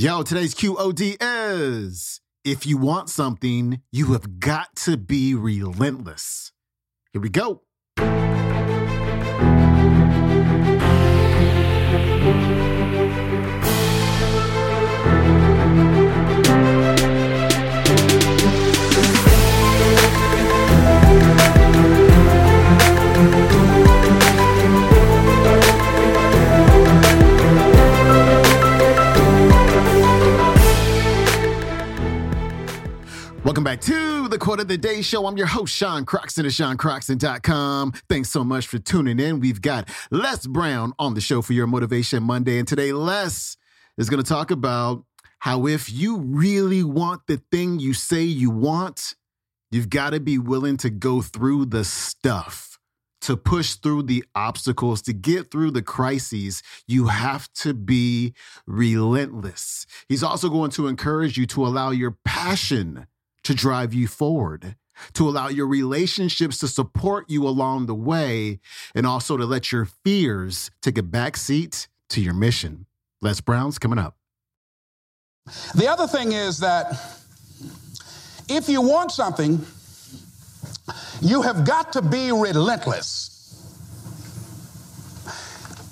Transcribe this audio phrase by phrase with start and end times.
[0.00, 6.52] Yo, today's QOD is if you want something, you have got to be relentless.
[7.12, 7.62] Here we go.
[33.44, 35.24] Welcome back to the Quote of the Day Show.
[35.24, 37.92] I'm your host, Sean Croxton of SeanCroxton.com.
[38.08, 39.38] Thanks so much for tuning in.
[39.38, 42.58] We've got Les Brown on the show for your Motivation Monday.
[42.58, 43.56] And today, Les
[43.96, 45.04] is going to talk about
[45.38, 49.14] how if you really want the thing you say you want,
[49.70, 52.76] you've got to be willing to go through the stuff,
[53.20, 56.60] to push through the obstacles, to get through the crises.
[56.88, 58.34] You have to be
[58.66, 59.86] relentless.
[60.08, 63.06] He's also going to encourage you to allow your passion
[63.48, 64.76] to drive you forward,
[65.14, 68.60] to allow your relationships to support you along the way,
[68.94, 72.84] and also to let your fears take a backseat to your mission.
[73.22, 74.16] Les Brown's coming up.
[75.74, 76.92] The other thing is that
[78.50, 79.64] if you want something,
[81.22, 83.34] you have got to be relentless.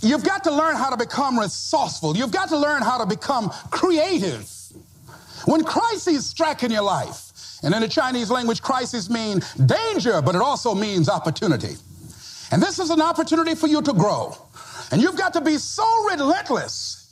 [0.02, 2.18] You've got to learn how to become resourceful.
[2.18, 4.46] You've got to learn how to become creative.
[5.46, 7.25] When crises strike in your life,
[7.62, 11.76] and in the Chinese language, crisis means danger, but it also means opportunity.
[12.52, 14.36] And this is an opportunity for you to grow.
[14.92, 17.10] And you've got to be so relentless,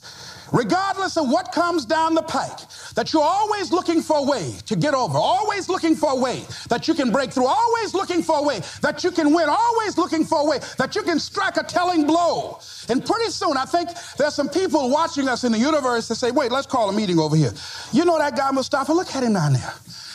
[0.53, 2.59] regardless of what comes down the pike,
[2.93, 6.45] that you're always looking for a way to get over, always looking for a way
[6.69, 9.97] that you can break through, always looking for a way that you can win, always
[9.97, 12.59] looking for a way that you can strike a telling blow.
[12.87, 16.31] And pretty soon, I think there's some people watching us in the universe that say,
[16.31, 17.51] wait, let's call a meeting over here.
[17.91, 18.93] You know that guy, Mustafa?
[18.93, 19.73] Look at him down there.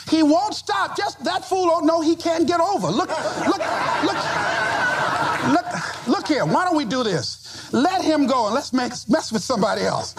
[0.09, 0.97] He won't stop.
[0.97, 2.87] Just that fool don't know he can't get over.
[2.87, 3.09] Look,
[3.47, 3.61] look,
[4.03, 4.17] look,
[5.53, 6.45] look, look here.
[6.45, 7.71] Why don't we do this?
[7.73, 10.13] Let him go and let's make, mess with somebody else.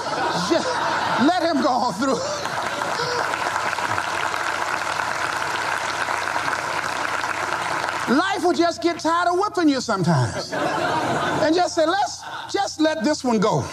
[0.48, 0.66] Just
[1.26, 2.18] let him go on through.
[8.16, 10.52] Life will just get tired of whipping you sometimes.
[10.52, 13.60] And just say, let's just let this one go.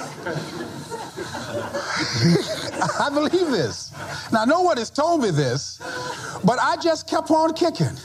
[3.00, 3.89] I believe this.
[4.32, 5.80] Now, no one has told me this,
[6.44, 7.98] but I just kept on kicking.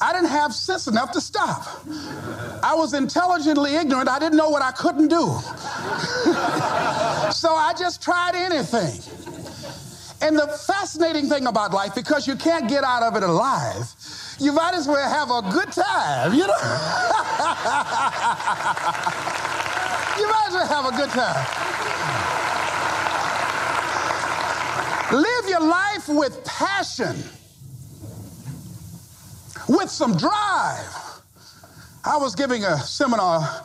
[0.00, 1.64] I didn't have sense enough to stop.
[2.62, 4.08] I was intelligently ignorant.
[4.08, 5.16] I didn't know what I couldn't do.
[7.32, 9.00] so I just tried anything.
[10.20, 13.94] And the fascinating thing about life, because you can't get out of it alive,
[14.38, 16.46] you might as well have a good time, you know?
[20.18, 21.46] you might as well have a good time.
[25.12, 27.14] Live your life with passion,
[29.68, 31.20] with some drive.
[32.04, 33.62] I was giving a seminar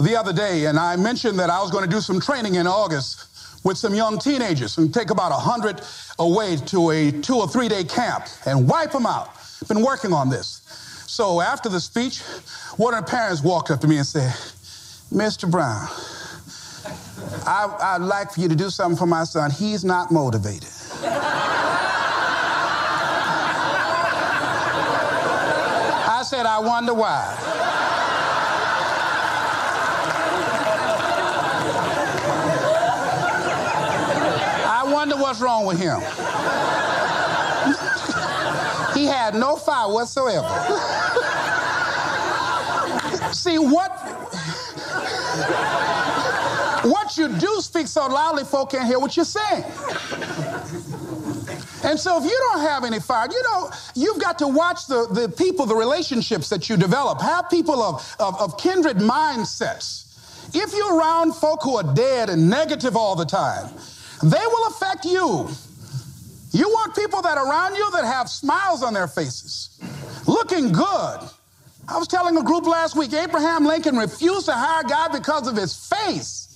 [0.00, 2.66] the other day, and I mentioned that I was going to do some training in
[2.66, 5.80] August with some young teenagers and take about 100
[6.18, 9.30] away to a two or three day camp and wipe them out.
[9.68, 10.62] Been working on this.
[11.06, 12.20] So after the speech,
[12.78, 14.32] one of the parents walked up to me and said,
[15.12, 15.48] Mr.
[15.48, 15.86] Brown,
[17.46, 19.52] I, would like for you to do something for my son.
[19.52, 20.68] He's not motivated.
[26.10, 27.36] I said, I wonder why.
[34.66, 36.00] I wonder what's wrong with him.
[38.94, 40.48] he had no fire whatsoever.
[43.32, 43.92] See, what
[46.84, 49.64] what you do speak so loudly, folk can't hear what you're saying.
[51.84, 55.06] And so if you don't have any fire, you know, you've got to watch the,
[55.06, 57.20] the people, the relationships that you develop.
[57.20, 60.04] Have people of, of, of kindred mindsets.
[60.54, 63.70] If you're around folk who are dead and negative all the time,
[64.22, 65.48] they will affect you.
[66.52, 69.78] You want people that are around you that have smiles on their faces,
[70.26, 71.18] looking good.
[71.86, 75.46] I was telling a group last week, Abraham Lincoln refused to hire a guy because
[75.46, 76.47] of his face.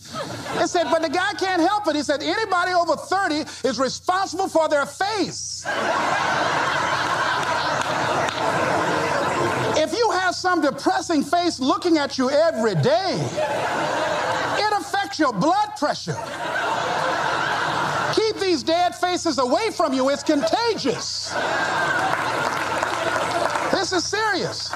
[0.58, 1.96] He said, but the guy can't help it.
[1.96, 5.64] He said, anybody over 30 is responsible for their face.
[9.76, 13.18] if you have some depressing face looking at you every day,
[14.58, 16.18] it affects your blood pressure.
[18.14, 21.34] Keep these dead faces away from you, it's contagious.
[23.72, 24.70] This is serious.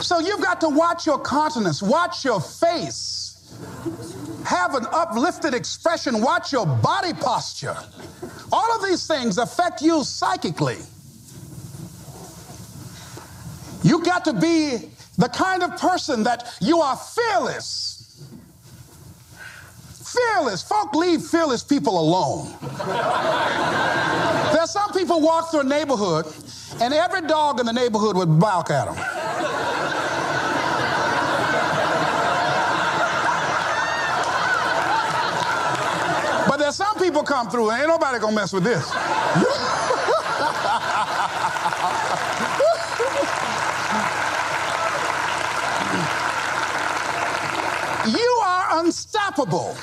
[0.00, 3.22] So you've got to watch your countenance, watch your face.
[4.44, 6.20] have an uplifted expression.
[6.20, 7.76] Watch your body posture.
[8.52, 10.78] All of these things affect you psychically.
[13.82, 18.24] You've got to be the kind of person that you are fearless.
[20.04, 20.62] Fearless.
[20.62, 22.54] Folk leave fearless people alone.
[24.52, 26.26] There's some people walk through a neighborhood
[26.80, 29.13] and every dog in the neighborhood would bark at them.
[36.74, 38.84] Some people come through and ain't nobody gonna mess with this.
[48.06, 49.76] You are unstoppable.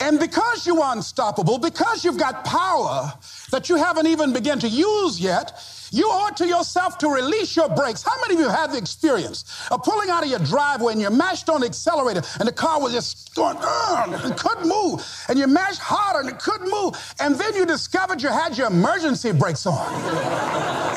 [0.00, 3.12] And because you are unstoppable, because you've got power
[3.50, 5.60] that you haven't even begun to use yet,
[5.90, 8.02] you it to yourself to release your brakes.
[8.02, 11.08] How many of you have the experience of pulling out of your driveway and you
[11.10, 15.46] mashed on the accelerator and the car was just going, and couldn't move, and you
[15.46, 19.64] mashed harder and it couldn't move, and then you discovered you had your emergency brakes
[19.64, 19.94] on.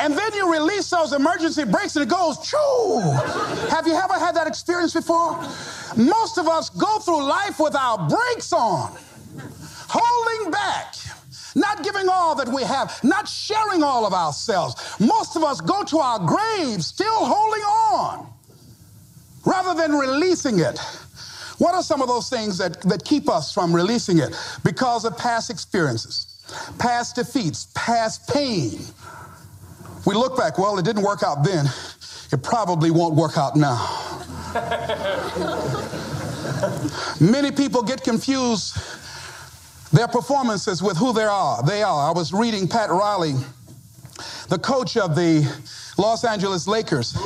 [0.01, 2.99] and then you release those emergency brakes and it goes, choo!
[3.69, 5.39] Have you ever had that experience before?
[5.95, 8.97] Most of us go through life with our brakes on,
[9.87, 10.95] holding back
[11.55, 14.75] not giving all that we have, not sharing all of ourselves.
[14.99, 18.27] Most of us go to our graves still holding on
[19.45, 20.79] rather than releasing it.
[21.57, 24.35] What are some of those things that, that keep us from releasing it?
[24.63, 26.43] Because of past experiences,
[26.79, 28.79] past defeats, past pain.
[30.05, 31.67] We look back, well, it didn't work out then.
[32.31, 33.77] It probably won't work out now.
[37.19, 38.77] Many people get confused
[39.91, 41.63] their performances with who they are.
[41.63, 42.09] They are.
[42.09, 43.33] I was reading Pat Riley,
[44.49, 45.47] the coach of the
[45.97, 47.13] Los Angeles Lakers.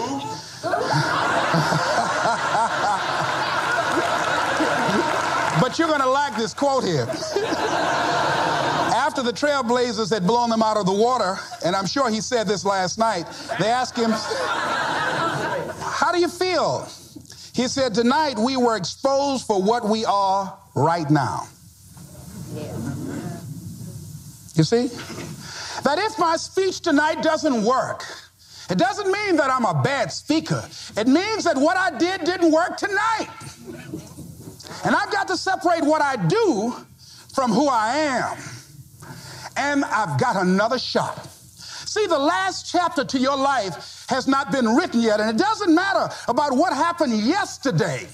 [5.61, 7.07] but you're going to like this quote here.
[8.95, 12.47] After the Trailblazers had blown them out of the water, and I'm sure he said
[12.47, 13.25] this last night,
[13.59, 16.87] they asked him, How do you feel?
[17.53, 21.47] He said, Tonight we were exposed for what we are right now.
[24.55, 24.87] You see?
[25.83, 28.03] That if my speech tonight doesn't work,
[28.69, 30.63] it doesn't mean that I'm a bad speaker.
[30.97, 33.27] It means that what I did didn't work tonight.
[34.83, 36.73] And I've got to separate what I do
[37.33, 38.37] from who I am.
[39.57, 41.25] And I've got another shot.
[41.27, 45.73] See, the last chapter to your life has not been written yet, and it doesn't
[45.73, 48.07] matter about what happened yesterday.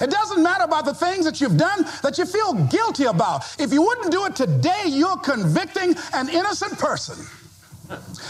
[0.00, 3.44] It doesn't matter about the things that you've done that you feel guilty about.
[3.58, 7.26] If you wouldn't do it today, you're convicting an innocent person.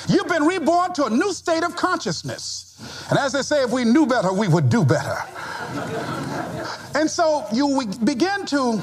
[0.08, 3.06] You've been reborn to a new state of consciousness.
[3.10, 5.16] And as they say, if we knew better, we would do better.
[6.94, 8.82] And so you begin to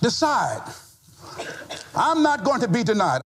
[0.00, 0.62] decide
[1.94, 3.20] I'm not going to be denied.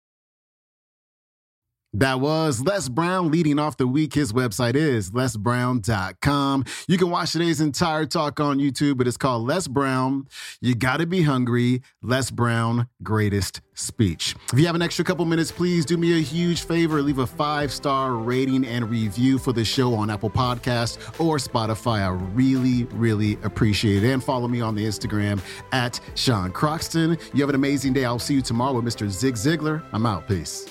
[1.95, 4.15] That was Les Brown leading off the week.
[4.15, 6.65] His website is lesbrown.com.
[6.87, 10.27] You can watch today's entire talk on YouTube, but it's called Les Brown.
[10.59, 11.83] You gotta be hungry.
[12.01, 14.35] Les Brown, greatest speech.
[14.51, 17.01] If you have an extra couple minutes, please do me a huge favor.
[17.01, 21.99] Leave a five star rating and review for the show on Apple Podcast or Spotify.
[21.99, 24.11] I really, really appreciate it.
[24.11, 25.39] And follow me on the Instagram
[25.71, 27.19] at Sean Croxton.
[27.33, 28.05] You have an amazing day.
[28.05, 29.07] I'll see you tomorrow with Mr.
[29.09, 29.83] Zig Ziglar.
[29.93, 30.27] I'm out.
[30.27, 30.67] Peace.